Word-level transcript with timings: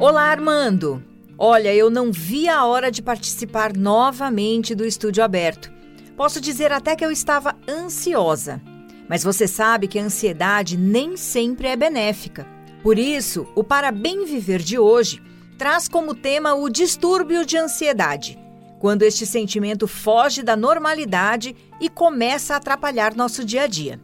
Olá, 0.00 0.30
Armando! 0.30 1.02
Olha, 1.36 1.74
eu 1.74 1.90
não 1.90 2.12
vi 2.12 2.48
a 2.48 2.64
hora 2.64 2.88
de 2.88 3.02
participar 3.02 3.76
novamente 3.76 4.72
do 4.72 4.86
estúdio 4.86 5.24
aberto. 5.24 5.72
Posso 6.16 6.40
dizer 6.40 6.70
até 6.70 6.94
que 6.94 7.04
eu 7.04 7.10
estava 7.10 7.56
ansiosa. 7.68 8.62
Mas 9.08 9.24
você 9.24 9.48
sabe 9.48 9.88
que 9.88 9.98
a 9.98 10.04
ansiedade 10.04 10.76
nem 10.76 11.16
sempre 11.16 11.66
é 11.66 11.74
benéfica. 11.74 12.46
Por 12.80 12.96
isso, 12.96 13.48
o 13.56 13.64
Para 13.64 13.90
Bem 13.90 14.24
Viver 14.24 14.62
de 14.62 14.78
hoje 14.78 15.20
traz 15.58 15.88
como 15.88 16.14
tema 16.14 16.54
o 16.54 16.68
distúrbio 16.68 17.44
de 17.44 17.56
ansiedade, 17.56 18.38
quando 18.78 19.02
este 19.02 19.26
sentimento 19.26 19.88
foge 19.88 20.44
da 20.44 20.54
normalidade 20.54 21.56
e 21.80 21.88
começa 21.88 22.54
a 22.54 22.58
atrapalhar 22.58 23.16
nosso 23.16 23.44
dia 23.44 23.62
a 23.62 23.66
dia. 23.66 24.00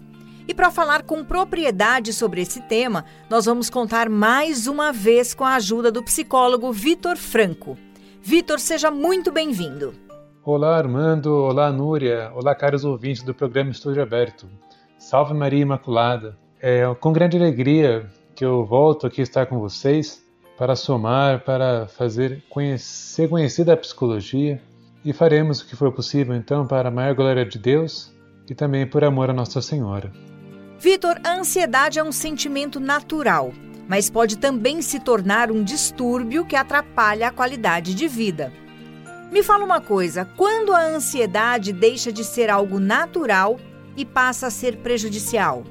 E 0.46 0.52
para 0.52 0.70
falar 0.70 1.02
com 1.04 1.24
propriedade 1.24 2.12
sobre 2.12 2.42
esse 2.42 2.60
tema, 2.60 3.06
nós 3.30 3.46
vamos 3.46 3.70
contar 3.70 4.10
mais 4.10 4.66
uma 4.66 4.92
vez 4.92 5.32
com 5.32 5.42
a 5.42 5.54
ajuda 5.54 5.90
do 5.90 6.02
psicólogo 6.02 6.70
Vitor 6.70 7.16
Franco. 7.16 7.78
Vitor, 8.20 8.60
seja 8.60 8.90
muito 8.90 9.32
bem-vindo. 9.32 9.94
Olá, 10.44 10.76
Armando. 10.76 11.34
Olá, 11.34 11.72
Núria. 11.72 12.30
Olá, 12.34 12.54
caros 12.54 12.84
ouvintes 12.84 13.22
do 13.22 13.32
programa 13.32 13.70
Estúdio 13.70 14.02
Aberto. 14.02 14.46
Salve 14.98 15.32
Maria 15.32 15.62
Imaculada. 15.62 16.36
É 16.60 16.82
com 17.00 17.12
grande 17.12 17.38
alegria 17.38 18.06
que 18.34 18.44
eu 18.44 18.66
volto 18.66 19.06
aqui 19.06 19.22
estar 19.22 19.46
com 19.46 19.58
vocês 19.58 20.22
para 20.58 20.76
somar, 20.76 21.40
para 21.40 21.86
fazer 21.86 22.42
conhecer, 22.50 23.28
conhecida 23.28 23.72
a 23.72 23.76
psicologia 23.76 24.60
e 25.02 25.12
faremos 25.12 25.60
o 25.60 25.66
que 25.66 25.74
for 25.74 25.90
possível 25.92 26.34
então 26.34 26.66
para 26.66 26.88
a 26.88 26.92
maior 26.92 27.14
glória 27.14 27.46
de 27.46 27.58
Deus 27.58 28.12
e 28.48 28.54
também 28.54 28.86
por 28.86 29.02
amor 29.04 29.30
a 29.30 29.32
Nossa 29.32 29.62
Senhora. 29.62 30.12
Vitor, 30.78 31.18
a 31.24 31.38
ansiedade 31.38 31.98
é 31.98 32.04
um 32.04 32.12
sentimento 32.12 32.78
natural, 32.78 33.52
mas 33.88 34.10
pode 34.10 34.38
também 34.38 34.82
se 34.82 34.98
tornar 35.00 35.50
um 35.50 35.62
distúrbio 35.62 36.44
que 36.44 36.56
atrapalha 36.56 37.28
a 37.28 37.32
qualidade 37.32 37.94
de 37.94 38.08
vida. 38.08 38.52
Me 39.30 39.42
fala 39.42 39.64
uma 39.64 39.80
coisa: 39.80 40.24
quando 40.36 40.72
a 40.72 40.82
ansiedade 40.82 41.72
deixa 41.72 42.12
de 42.12 42.24
ser 42.24 42.50
algo 42.50 42.78
natural 42.78 43.58
e 43.96 44.04
passa 44.04 44.48
a 44.48 44.50
ser 44.50 44.78
prejudicial? 44.78 45.64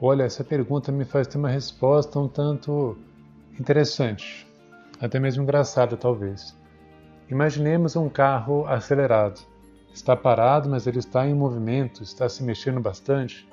Olha, 0.00 0.24
essa 0.24 0.42
pergunta 0.42 0.90
me 0.90 1.04
faz 1.04 1.26
ter 1.26 1.38
uma 1.38 1.50
resposta 1.50 2.18
um 2.18 2.28
tanto 2.28 2.96
interessante, 3.58 4.46
até 5.00 5.20
mesmo 5.20 5.42
engraçada, 5.42 5.96
talvez. 5.96 6.56
Imaginemos 7.28 7.96
um 7.96 8.08
carro 8.08 8.66
acelerado. 8.66 9.40
Está 9.92 10.16
parado, 10.16 10.68
mas 10.68 10.86
ele 10.86 10.98
está 10.98 11.26
em 11.26 11.34
movimento, 11.34 12.02
está 12.02 12.28
se 12.28 12.42
mexendo 12.42 12.80
bastante. 12.80 13.48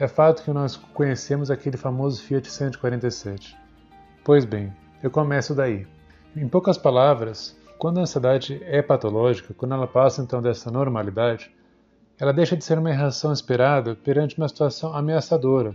É 0.00 0.06
fato 0.06 0.44
que 0.44 0.52
nós 0.52 0.76
conhecemos 0.76 1.50
aquele 1.50 1.76
famoso 1.76 2.22
Fiat 2.22 2.48
147. 2.48 3.56
Pois 4.22 4.44
bem, 4.44 4.72
eu 5.02 5.10
começo 5.10 5.56
daí. 5.56 5.88
Em 6.36 6.46
poucas 6.46 6.78
palavras, 6.78 7.58
quando 7.78 7.98
a 7.98 8.02
ansiedade 8.02 8.62
é 8.62 8.80
patológica, 8.80 9.52
quando 9.54 9.74
ela 9.74 9.88
passa 9.88 10.22
então 10.22 10.40
dessa 10.40 10.70
normalidade, 10.70 11.50
ela 12.16 12.32
deixa 12.32 12.56
de 12.56 12.64
ser 12.64 12.78
uma 12.78 12.92
reação 12.92 13.32
esperada 13.32 13.96
perante 13.96 14.38
uma 14.38 14.46
situação 14.46 14.94
ameaçadora. 14.94 15.74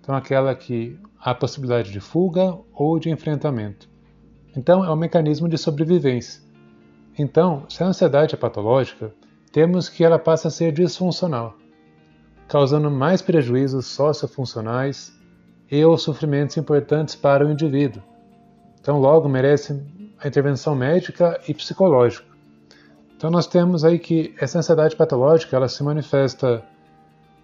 Então, 0.00 0.14
aquela 0.14 0.54
que 0.54 0.96
há 1.20 1.34
possibilidade 1.34 1.90
de 1.90 1.98
fuga 1.98 2.56
ou 2.72 2.96
de 3.00 3.10
enfrentamento. 3.10 3.88
Então, 4.56 4.84
é 4.84 4.92
um 4.92 4.96
mecanismo 4.96 5.48
de 5.48 5.58
sobrevivência. 5.58 6.40
Então, 7.18 7.64
se 7.68 7.82
a 7.82 7.88
ansiedade 7.88 8.36
é 8.36 8.38
patológica, 8.38 9.12
temos 9.50 9.88
que 9.88 10.04
ela 10.04 10.16
passe 10.16 10.46
a 10.46 10.50
ser 10.50 10.70
disfuncional 10.70 11.56
causando 12.48 12.90
mais 12.90 13.20
prejuízos 13.20 13.86
sociofuncionais 13.86 15.12
e 15.70 15.84
ou 15.84 15.98
sofrimentos 15.98 16.56
importantes 16.56 17.14
para 17.14 17.46
o 17.46 17.52
indivíduo. 17.52 18.02
Então, 18.80 18.98
logo 18.98 19.28
merece 19.28 19.80
a 20.18 20.26
intervenção 20.26 20.74
médica 20.74 21.38
e 21.46 21.52
psicológica. 21.52 22.26
Então, 23.14 23.30
nós 23.30 23.46
temos 23.46 23.84
aí 23.84 23.98
que 23.98 24.34
essa 24.40 24.58
ansiedade 24.58 24.96
patológica 24.96 25.56
ela 25.56 25.68
se 25.68 25.82
manifesta 25.84 26.64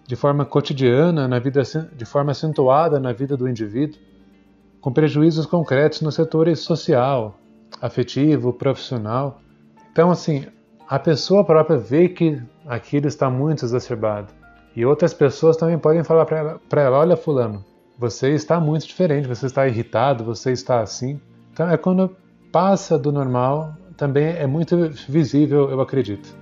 de 0.07 0.15
forma 0.15 0.43
cotidiana, 0.43 1.27
na 1.27 1.37
vida, 1.37 1.61
de 1.95 2.05
forma 2.05 2.31
acentuada 2.31 2.99
na 2.99 3.13
vida 3.13 3.37
do 3.37 3.47
indivíduo, 3.47 3.99
com 4.81 4.91
prejuízos 4.91 5.45
concretos 5.45 6.01
no 6.01 6.11
setor 6.11 6.55
social, 6.55 7.37
afetivo, 7.81 8.53
profissional. 8.53 9.39
Então, 9.91 10.09
assim, 10.09 10.47
a 10.87 10.97
pessoa 10.97 11.43
própria 11.43 11.77
vê 11.77 12.09
que 12.09 12.41
aquilo 12.65 13.07
está 13.07 13.29
muito 13.29 13.65
exacerbado 13.65 14.44
e 14.75 14.85
outras 14.85 15.13
pessoas 15.13 15.55
também 15.55 15.77
podem 15.77 16.03
falar 16.03 16.25
para 16.25 16.37
ela, 16.37 16.61
ela: 16.75 16.97
olha, 16.97 17.15
Fulano, 17.15 17.63
você 17.97 18.31
está 18.31 18.59
muito 18.59 18.85
diferente, 18.85 19.27
você 19.27 19.45
está 19.45 19.67
irritado, 19.67 20.23
você 20.23 20.51
está 20.51 20.81
assim. 20.81 21.19
Então 21.53 21.69
é 21.69 21.77
quando 21.77 22.15
passa 22.51 22.99
do 22.99 23.11
normal, 23.11 23.73
também 23.95 24.27
é 24.27 24.45
muito 24.45 24.89
visível, 25.07 25.69
eu 25.69 25.79
acredito. 25.79 26.35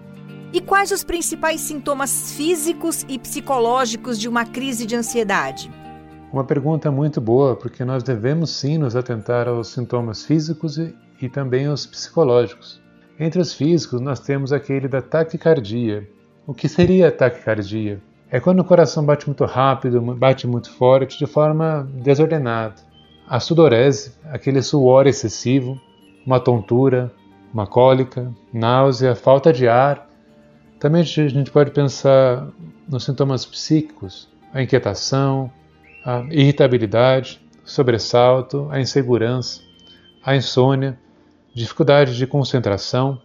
E 0.51 0.61
quais 0.61 0.91
os 0.91 1.03
principais 1.03 1.61
sintomas 1.61 2.33
físicos 2.33 3.05
e 3.07 3.17
psicológicos 3.17 4.19
de 4.19 4.27
uma 4.27 4.45
crise 4.45 4.85
de 4.85 4.95
ansiedade? 4.95 5.71
Uma 6.31 6.43
pergunta 6.43 6.91
muito 6.91 7.21
boa, 7.21 7.55
porque 7.55 7.85
nós 7.85 8.03
devemos 8.03 8.49
sim 8.49 8.77
nos 8.77 8.95
atentar 8.95 9.47
aos 9.47 9.67
sintomas 9.67 10.25
físicos 10.25 10.77
e, 10.77 10.95
e 11.21 11.29
também 11.29 11.67
aos 11.67 11.85
psicológicos. 11.85 12.81
Entre 13.19 13.39
os 13.39 13.53
físicos, 13.53 14.01
nós 14.01 14.19
temos 14.19 14.51
aquele 14.51 14.87
da 14.87 15.01
taquicardia. 15.01 16.07
O 16.45 16.53
que 16.53 16.67
seria 16.67 17.09
a 17.09 17.11
taquicardia? 17.11 18.01
É 18.33 18.39
quando 18.39 18.61
o 18.61 18.65
coração 18.65 19.05
bate 19.05 19.27
muito 19.27 19.45
rápido, 19.45 20.01
bate 20.01 20.47
muito 20.47 20.71
forte, 20.71 21.19
de 21.19 21.27
forma 21.27 21.87
desordenada. 22.01 22.73
A 23.27 23.39
sudorese, 23.39 24.15
aquele 24.25 24.59
suor 24.63 25.05
excessivo, 25.05 25.79
uma 26.25 26.39
tontura, 26.39 27.13
uma 27.53 27.67
cólica, 27.67 28.33
náusea, 28.51 29.13
falta 29.13 29.53
de 29.53 29.67
ar. 29.67 30.09
Também 30.79 31.03
a 31.03 31.05
gente 31.05 31.51
pode 31.51 31.69
pensar 31.69 32.47
nos 32.89 33.03
sintomas 33.03 33.45
psíquicos, 33.45 34.27
a 34.51 34.63
inquietação, 34.63 35.51
a 36.03 36.25
irritabilidade, 36.31 37.39
sobressalto, 37.63 38.67
a 38.71 38.81
insegurança, 38.81 39.61
a 40.25 40.35
insônia, 40.35 40.97
dificuldade 41.53 42.17
de 42.17 42.25
concentração, 42.25 43.21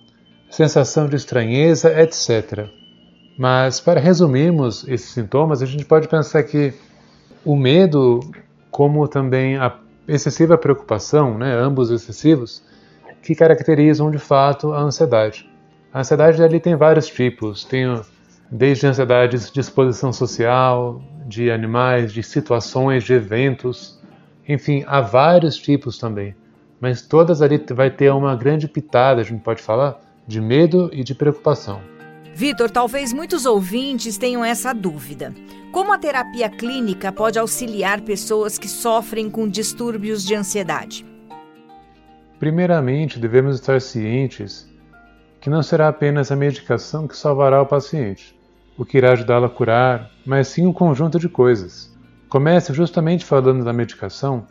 sensação 0.50 1.08
de 1.08 1.16
estranheza, 1.16 1.98
etc. 1.98 2.68
Mas 3.38 3.78
para 3.78 4.00
resumirmos 4.00 4.84
esses 4.88 5.10
sintomas, 5.10 5.62
a 5.62 5.66
gente 5.66 5.84
pode 5.84 6.08
pensar 6.08 6.42
que 6.42 6.74
o 7.44 7.54
medo, 7.54 8.18
como 8.68 9.06
também 9.06 9.56
a 9.56 9.78
excessiva 10.08 10.58
preocupação, 10.58 11.38
né, 11.38 11.54
ambos 11.54 11.88
excessivos, 11.92 12.64
que 13.22 13.36
caracterizam 13.36 14.10
de 14.10 14.18
fato 14.18 14.72
a 14.72 14.80
ansiedade. 14.80 15.48
A 15.92 16.00
ansiedade 16.00 16.42
ali 16.42 16.58
tem 16.58 16.74
vários 16.74 17.06
tipos, 17.06 17.64
tem 17.64 17.86
desde 18.50 18.88
ansiedades 18.88 19.52
de 19.52 19.60
exposição 19.60 20.12
social, 20.12 21.00
de 21.24 21.48
animais, 21.48 22.12
de 22.12 22.24
situações, 22.24 23.04
de 23.04 23.12
eventos, 23.12 24.00
enfim, 24.48 24.82
há 24.88 25.00
vários 25.00 25.56
tipos 25.56 25.96
também. 25.96 26.34
Mas 26.80 27.02
todas 27.02 27.40
ali 27.40 27.62
vai 27.72 27.90
ter 27.90 28.10
uma 28.10 28.34
grande 28.34 28.66
pitada, 28.66 29.20
a 29.20 29.24
gente 29.24 29.42
pode 29.42 29.62
falar, 29.62 30.00
de 30.26 30.40
medo 30.40 30.90
e 30.92 31.04
de 31.04 31.14
preocupação. 31.14 31.97
Vitor, 32.38 32.70
talvez 32.70 33.12
muitos 33.12 33.44
ouvintes 33.44 34.16
tenham 34.16 34.44
essa 34.44 34.72
dúvida. 34.72 35.34
Como 35.72 35.92
a 35.92 35.98
terapia 35.98 36.48
clínica 36.48 37.10
pode 37.10 37.36
auxiliar 37.36 38.00
pessoas 38.02 38.56
que 38.56 38.68
sofrem 38.68 39.28
com 39.28 39.48
distúrbios 39.48 40.24
de 40.24 40.36
ansiedade? 40.36 41.04
Primeiramente, 42.38 43.18
devemos 43.18 43.56
estar 43.56 43.80
cientes 43.80 44.72
que 45.40 45.50
não 45.50 45.64
será 45.64 45.88
apenas 45.88 46.30
a 46.30 46.36
medicação 46.36 47.08
que 47.08 47.16
salvará 47.16 47.60
o 47.60 47.66
paciente, 47.66 48.38
o 48.78 48.84
que 48.84 48.98
irá 48.98 49.14
ajudá-lo 49.14 49.46
a 49.46 49.50
curar, 49.50 50.08
mas 50.24 50.46
sim 50.46 50.64
um 50.64 50.72
conjunto 50.72 51.18
de 51.18 51.28
coisas. 51.28 51.92
Comece 52.28 52.72
justamente 52.72 53.24
falando 53.24 53.64
da 53.64 53.72
medicação, 53.72 54.46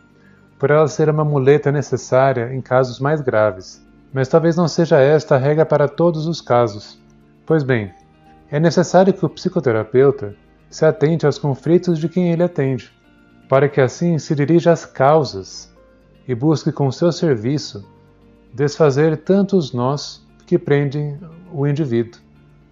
por 0.60 0.72
ela 0.72 0.90
ser 0.90 1.10
uma 1.10 1.24
muleta 1.24 1.72
necessária 1.72 2.54
em 2.54 2.60
casos 2.60 3.00
mais 3.00 3.22
graves, 3.22 3.82
mas 4.12 4.28
talvez 4.28 4.58
não 4.58 4.68
seja 4.68 5.00
esta 5.00 5.36
a 5.36 5.38
regra 5.38 5.66
para 5.66 5.88
todos 5.88 6.28
os 6.28 6.42
casos. 6.42 7.07
Pois 7.48 7.64
bem, 7.64 7.94
é 8.52 8.60
necessário 8.60 9.14
que 9.14 9.26
o 9.26 9.30
psicoterapeuta 9.30 10.36
se 10.70 10.86
atente 10.86 11.26
aos 11.26 11.40
conflitos 11.40 11.98
de 11.98 12.10
quem 12.10 12.30
ele 12.30 12.44
atende, 12.44 12.92
para 13.48 13.70
que 13.70 13.80
assim 13.80 14.20
se 14.20 14.36
dirija 14.36 14.74
às 14.74 14.86
causas 14.86 15.74
e 16.28 16.36
busque 16.36 16.74
com 16.74 16.92
seu 16.92 17.10
serviço 17.10 17.88
desfazer 18.54 19.16
tantos 19.16 19.72
nós 19.72 20.28
que 20.46 20.60
prendem 20.60 21.18
o 21.54 21.66
indivíduo, 21.66 22.20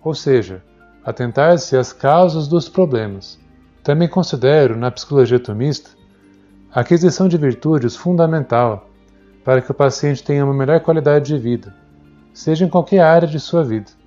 ou 0.04 0.14
seja, 0.14 0.62
atentar-se 1.06 1.78
às 1.78 1.94
causas 1.94 2.46
dos 2.46 2.68
problemas. 2.68 3.40
Também 3.82 4.10
considero, 4.10 4.76
na 4.76 4.92
psicologia 4.92 5.40
tomista, 5.40 5.92
a 6.70 6.82
aquisição 6.82 7.30
de 7.30 7.38
virtudes 7.38 7.96
fundamental 7.96 8.90
para 9.42 9.62
que 9.62 9.72
o 9.72 9.76
paciente 9.76 10.22
tenha 10.22 10.44
uma 10.44 10.54
melhor 10.54 10.82
qualidade 10.82 11.28
de 11.28 11.38
vida, 11.38 11.74
seja 12.34 12.66
em 12.66 12.70
qualquer 12.70 13.00
área 13.00 13.28
de 13.28 13.40
sua 13.40 13.64
vida 13.64 14.04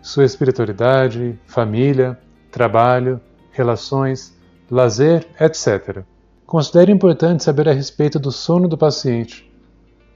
sua 0.00 0.24
espiritualidade, 0.24 1.38
família, 1.46 2.18
trabalho, 2.50 3.20
relações, 3.50 4.36
lazer, 4.70 5.26
etc. 5.40 6.02
Considere 6.46 6.92
importante 6.92 7.44
saber 7.44 7.68
a 7.68 7.72
respeito 7.72 8.18
do 8.18 8.32
sono 8.32 8.68
do 8.68 8.78
paciente, 8.78 9.50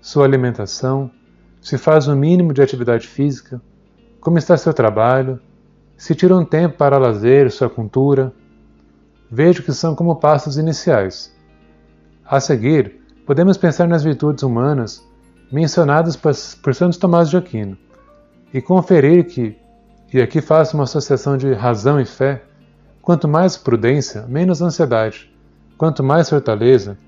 sua 0.01 0.25
alimentação, 0.25 1.11
se 1.61 1.79
faz 1.79 2.09
o 2.09 2.17
mínimo 2.17 2.53
de 2.53 2.61
atividade 2.61 3.07
física, 3.07 3.63
como 4.21 4.39
está 4.39 4.57
seu 4.57 4.75
trabalho, 4.75 5.41
se 5.97 6.15
tira 6.15 6.37
um 6.37 6.45
tempo 6.45 6.77
para 6.77 6.99
lazer, 6.99 7.51
sua 7.51 7.71
cultura. 7.71 8.33
Vejo 9.31 9.63
que 9.63 9.73
são 9.73 9.95
como 9.95 10.17
passos 10.17 10.59
iniciais. 10.59 11.33
A 12.25 12.41
seguir, 12.41 13.01
podemos 13.25 13.57
pensar 13.57 13.87
nas 13.87 14.03
virtudes 14.03 14.43
humanas 14.43 15.07
mencionadas 15.51 16.17
por, 16.17 16.35
Santo 16.75 16.99
Tomás 16.99 17.31
de 17.31 17.37
Aquino 17.37 17.79
e 18.53 18.61
conferir 18.61 19.27
que, 19.27 19.57
e 20.13 20.21
aqui 20.21 20.41
faço 20.41 20.77
uma 20.77 20.85
associação 20.85 21.37
de 21.37 21.53
razão 21.53 22.01
e 22.01 22.05
fé, 22.05 22.43
quanto 23.01 23.27
mais 23.27 23.57
prudência, 23.57 24.27
menos 24.29 24.61
ansiedade, 24.61 25.33
quanto 25.79 26.03
mais 26.03 26.29
fortaleza, 26.29 26.99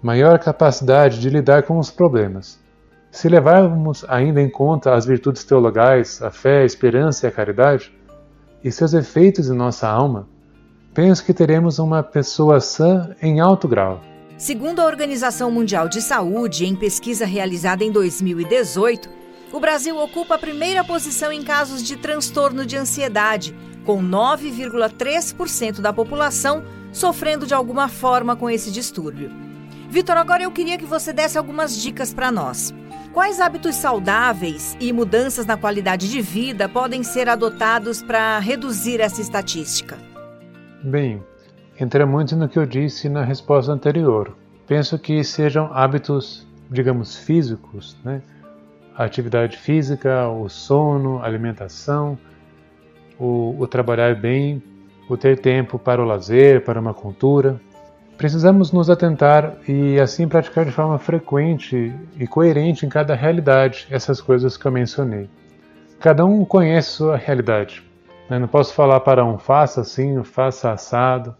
maior 0.00 0.38
capacidade 0.38 1.18
de 1.18 1.28
lidar 1.28 1.64
com 1.64 1.78
os 1.78 1.90
problemas. 1.90 2.62
Se 3.10 3.28
levarmos 3.28 4.04
ainda 4.08 4.40
em 4.40 4.48
conta 4.48 4.94
as 4.94 5.04
virtudes 5.06 5.44
teologais, 5.44 6.22
a 6.22 6.30
fé, 6.30 6.62
a 6.62 6.64
esperança 6.64 7.26
e 7.26 7.28
a 7.28 7.32
caridade, 7.32 7.92
e 8.62 8.70
seus 8.70 8.94
efeitos 8.94 9.48
em 9.48 9.54
nossa 9.54 9.88
alma, 9.88 10.28
penso 10.94 11.24
que 11.24 11.34
teremos 11.34 11.78
uma 11.78 12.02
pessoa 12.02 12.60
sã 12.60 13.14
em 13.20 13.40
alto 13.40 13.66
grau. 13.68 14.00
Segundo 14.36 14.80
a 14.80 14.86
Organização 14.86 15.50
Mundial 15.50 15.88
de 15.88 16.00
Saúde, 16.00 16.66
em 16.66 16.74
pesquisa 16.74 17.24
realizada 17.24 17.84
em 17.84 17.92
2018, 17.92 19.08
o 19.54 19.60
Brasil 19.60 19.96
ocupa 19.96 20.34
a 20.34 20.38
primeira 20.38 20.82
posição 20.82 21.30
em 21.30 21.40
casos 21.40 21.80
de 21.80 21.96
transtorno 21.96 22.66
de 22.66 22.76
ansiedade, 22.76 23.54
com 23.84 24.02
9,3% 24.02 25.80
da 25.80 25.92
população 25.92 26.64
sofrendo 26.90 27.46
de 27.46 27.54
alguma 27.54 27.86
forma 27.88 28.34
com 28.34 28.50
esse 28.50 28.72
distúrbio. 28.72 29.30
Vitor, 29.88 30.16
agora 30.16 30.42
eu 30.42 30.50
queria 30.50 30.76
que 30.76 30.84
você 30.84 31.12
desse 31.12 31.38
algumas 31.38 31.80
dicas 31.80 32.12
para 32.12 32.32
nós. 32.32 32.74
Quais 33.12 33.38
hábitos 33.38 33.76
saudáveis 33.76 34.76
e 34.80 34.92
mudanças 34.92 35.46
na 35.46 35.56
qualidade 35.56 36.10
de 36.10 36.20
vida 36.20 36.68
podem 36.68 37.04
ser 37.04 37.28
adotados 37.28 38.02
para 38.02 38.40
reduzir 38.40 39.00
essa 39.00 39.20
estatística? 39.20 39.96
Bem, 40.82 41.22
entra 41.78 42.04
muito 42.04 42.34
no 42.34 42.48
que 42.48 42.58
eu 42.58 42.66
disse 42.66 43.08
na 43.08 43.22
resposta 43.22 43.70
anterior. 43.70 44.36
Penso 44.66 44.98
que 44.98 45.22
sejam 45.22 45.72
hábitos, 45.72 46.44
digamos, 46.68 47.16
físicos, 47.16 47.96
né? 48.04 48.20
A 48.96 49.04
atividade 49.04 49.56
física, 49.56 50.28
o 50.28 50.48
sono, 50.48 51.18
a 51.18 51.26
alimentação, 51.26 52.18
o, 53.18 53.56
o 53.58 53.66
trabalhar 53.66 54.14
bem, 54.14 54.62
o 55.08 55.16
ter 55.16 55.38
tempo 55.38 55.78
para 55.78 56.02
o 56.02 56.04
lazer, 56.04 56.64
para 56.64 56.80
uma 56.80 56.94
cultura, 56.94 57.60
Precisamos 58.16 58.70
nos 58.70 58.88
atentar 58.88 59.56
e 59.68 59.98
assim 59.98 60.28
praticar 60.28 60.64
de 60.64 60.70
forma 60.70 60.98
frequente 60.98 61.92
e 62.16 62.26
coerente 62.26 62.86
em 62.86 62.88
cada 62.88 63.14
realidade 63.14 63.88
essas 63.90 64.20
coisas 64.20 64.56
que 64.56 64.64
eu 64.64 64.72
mencionei. 64.72 65.28
Cada 65.98 66.24
um 66.24 66.44
conhece 66.44 66.90
sua 66.90 67.16
realidade. 67.16 67.82
Né? 68.30 68.38
não 68.38 68.46
posso 68.46 68.72
falar 68.72 69.00
para 69.00 69.24
um 69.24 69.36
faça 69.36 69.80
assim, 69.80 70.22
faça 70.22 70.70
assado. 70.70 71.34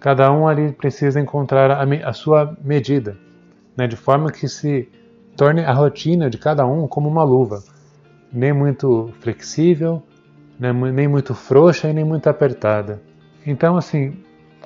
Cada 0.00 0.32
um 0.32 0.48
ali 0.48 0.72
precisa 0.72 1.20
encontrar 1.20 1.70
a, 1.70 1.82
a 2.08 2.12
sua 2.14 2.56
medida, 2.64 3.16
né? 3.76 3.86
de 3.86 3.96
forma 3.96 4.32
que 4.32 4.48
se 4.48 4.88
torne 5.36 5.64
a 5.64 5.72
rotina 5.72 6.28
de 6.28 6.38
cada 6.38 6.66
um 6.66 6.86
como 6.86 7.08
uma 7.08 7.24
luva, 7.24 7.62
nem 8.32 8.52
muito 8.52 9.12
flexível, 9.20 10.02
nem 10.58 11.08
muito 11.08 11.34
frouxa 11.34 11.88
e 11.88 11.92
nem 11.92 12.04
muito 12.04 12.28
apertada. 12.28 13.00
Então, 13.46 13.76
assim, 13.76 14.14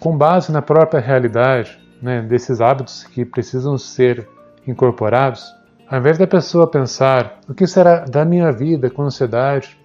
com 0.00 0.16
base 0.16 0.50
na 0.50 0.60
própria 0.60 1.00
realidade 1.00 1.78
né, 2.02 2.20
desses 2.22 2.60
hábitos 2.60 3.04
que 3.04 3.24
precisam 3.24 3.78
ser 3.78 4.28
incorporados, 4.66 5.54
ao 5.88 5.98
invés 5.98 6.18
da 6.18 6.26
pessoa 6.26 6.66
pensar 6.66 7.40
o 7.48 7.54
que 7.54 7.66
será 7.66 8.00
da 8.00 8.24
minha 8.24 8.50
vida 8.50 8.90
com 8.90 9.02
ansiedade, 9.02 9.78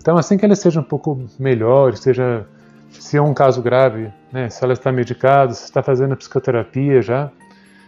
então 0.00 0.16
assim 0.16 0.36
que 0.36 0.44
ela 0.44 0.54
esteja 0.54 0.80
um 0.80 0.84
pouco 0.84 1.26
melhor, 1.38 1.92
esteja 1.92 2.46
se 2.90 3.16
é 3.16 3.22
um 3.22 3.34
caso 3.34 3.62
grave, 3.62 4.12
né, 4.32 4.48
se 4.48 4.62
ela 4.64 4.72
está 4.72 4.90
medicada, 4.90 5.52
se 5.52 5.64
está 5.64 5.82
fazendo 5.82 6.16
psicoterapia 6.16 7.02
já, 7.02 7.30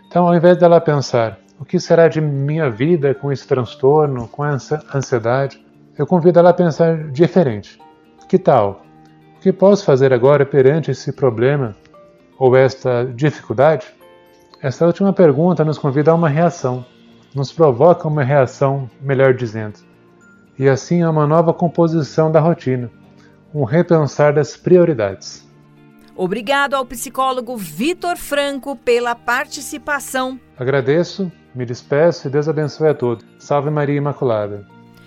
então 0.06 0.26
ao 0.26 0.34
invés 0.34 0.58
dela 0.58 0.81
pensar 0.81 1.38
o 1.64 1.66
que 1.66 1.81
será 1.81 2.08
de 2.08 2.20
minha 2.20 2.69
vida 2.69 3.14
com 3.14 3.32
esse 3.32 3.49
transtorno, 3.49 4.28
com 4.28 4.44
essa 4.44 4.84
ansiedade, 4.94 5.64
eu 5.96 6.06
convido 6.06 6.38
ela 6.38 6.50
a 6.50 6.52
pensar 6.52 7.05
diferente. 7.11 7.81
Que 8.28 8.38
tal 8.38 8.82
que 9.40 9.50
posso 9.50 9.82
fazer 9.82 10.12
agora 10.12 10.44
perante 10.44 10.90
esse 10.90 11.11
problema 11.11 11.75
ou 12.38 12.55
esta 12.55 13.06
dificuldade? 13.06 13.87
Essa 14.61 14.84
última 14.84 15.11
pergunta 15.11 15.64
nos 15.64 15.78
convida 15.78 16.11
a 16.11 16.14
uma 16.14 16.28
reação, 16.28 16.84
nos 17.34 17.50
provoca 17.50 18.06
uma 18.06 18.22
reação, 18.22 18.90
melhor 19.00 19.32
dizendo, 19.32 19.78
e 20.58 20.69
assim 20.69 21.00
a 21.00 21.08
uma 21.08 21.26
nova 21.26 21.55
composição 21.55 22.31
da 22.31 22.40
rotina, 22.40 22.90
um 23.55 23.64
repensar 23.64 24.34
das 24.34 24.55
prioridades. 24.55 25.49
Obrigado 26.16 26.75
ao 26.75 26.87
psicólogo 26.87 27.56
Vitor 27.56 28.16
Franco 28.16 28.76
pela 28.76 29.14
participação. 29.14 30.38
Agradeço, 30.56 31.31
me 31.55 31.66
despeço 31.66 32.28
e 32.28 32.31
Deus 32.31 32.49
abençoe 32.49 32.88
a 32.88 32.94
todos. 32.94 33.25
Salve 33.38 33.69
Maria 33.70 33.96
Imaculada. 33.96 34.66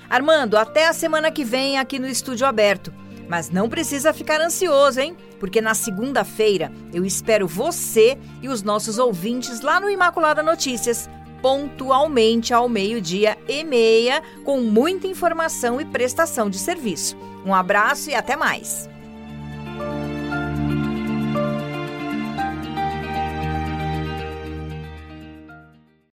Armando, 0.09 0.57
até 0.57 0.87
a 0.87 0.93
semana 0.93 1.31
que 1.31 1.45
vem 1.45 1.77
aqui 1.77 1.97
no 1.97 2.07
Estúdio 2.07 2.45
Aberto. 2.45 2.93
Mas 3.27 3.49
não 3.49 3.67
precisa 3.67 4.13
ficar 4.13 4.39
ansioso, 4.39 4.99
hein? 4.99 5.15
Porque 5.39 5.59
na 5.59 5.73
segunda-feira 5.73 6.71
eu 6.93 7.05
espero 7.05 7.47
você 7.47 8.17
e 8.41 8.47
os 8.47 8.63
nossos 8.63 8.97
ouvintes 8.97 9.61
lá 9.61 9.79
no 9.79 9.89
Imaculada 9.89 10.41
Notícias, 10.41 11.09
pontualmente 11.41 12.53
ao 12.53 12.69
meio-dia 12.69 13.37
e 13.47 13.63
meia, 13.63 14.21
com 14.45 14.61
muita 14.61 15.07
informação 15.07 15.79
e 15.79 15.85
prestação 15.85 16.49
de 16.49 16.57
serviço. 16.57 17.17
Um 17.45 17.53
abraço 17.53 18.09
e 18.09 18.15
até 18.15 18.35
mais! 18.35 18.89